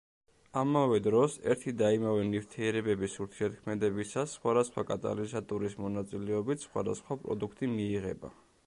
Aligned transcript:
ამავე 0.59 0.95
დროს 1.07 1.35
ერთი 1.55 1.73
და 1.81 1.91
იმავე 1.97 2.23
ნივთიერებების 2.29 3.19
ურთიერთქმედებისას 3.27 4.35
სხვადასხვა 4.41 4.87
კატალიზატორის 4.95 5.79
მონაწილეობით 5.87 6.69
სხვადასხვა 6.69 7.21
პროდუქტი 7.27 7.73
მიიღება. 7.79 8.37